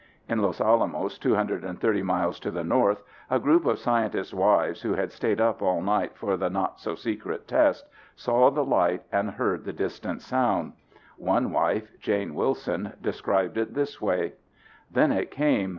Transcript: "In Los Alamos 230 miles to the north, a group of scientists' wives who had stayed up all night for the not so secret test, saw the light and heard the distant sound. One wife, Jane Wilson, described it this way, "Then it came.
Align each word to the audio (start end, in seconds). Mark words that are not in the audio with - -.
"In 0.27 0.41
Los 0.41 0.59
Alamos 0.59 1.19
230 1.19 2.01
miles 2.03 2.39
to 2.39 2.49
the 2.49 2.63
north, 2.63 3.03
a 3.29 3.37
group 3.37 3.67
of 3.67 3.77
scientists' 3.77 4.33
wives 4.33 4.81
who 4.81 4.95
had 4.95 5.11
stayed 5.11 5.39
up 5.39 5.61
all 5.61 5.79
night 5.79 6.17
for 6.17 6.37
the 6.37 6.49
not 6.49 6.79
so 6.79 6.95
secret 6.95 7.47
test, 7.47 7.85
saw 8.15 8.49
the 8.49 8.65
light 8.65 9.03
and 9.11 9.29
heard 9.29 9.63
the 9.63 9.71
distant 9.73 10.23
sound. 10.23 10.73
One 11.17 11.51
wife, 11.51 11.91
Jane 11.99 12.33
Wilson, 12.33 12.93
described 12.99 13.59
it 13.59 13.75
this 13.75 14.01
way, 14.01 14.33
"Then 14.89 15.11
it 15.11 15.29
came. 15.29 15.69